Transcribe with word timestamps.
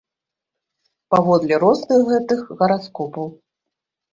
Паводле 1.15 1.59
розных 1.65 2.01
гэтых 2.09 2.39
гараскопаў. 2.63 3.25